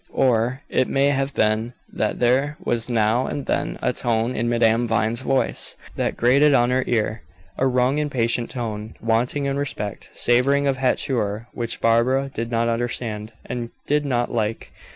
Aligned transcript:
Or, 0.15 0.63
it 0.67 0.87
may 0.87 1.11
have 1.11 1.35
been 1.35 1.75
that 1.93 2.19
there 2.19 2.57
was 2.59 2.89
now 2.89 3.27
and 3.27 3.45
then 3.45 3.77
a 3.83 3.93
tone 3.93 4.35
in 4.35 4.49
Madame 4.49 4.87
Vine's 4.87 5.21
voice 5.21 5.75
that 5.95 6.17
grated 6.17 6.55
on 6.55 6.71
her 6.71 6.83
ear; 6.87 7.21
a 7.59 7.67
wrung, 7.67 7.99
impatient 7.99 8.49
tone, 8.49 8.95
wanting 8.99 9.45
in 9.45 9.57
respect, 9.59 10.09
savoring 10.11 10.65
of 10.65 10.77
hauteur, 10.77 11.49
which 11.53 11.81
Barbara 11.81 12.31
did 12.33 12.49
not 12.49 12.67
understand, 12.67 13.33
and 13.45 13.69
did 13.85 14.03
not 14.03 14.31
like. 14.31 14.71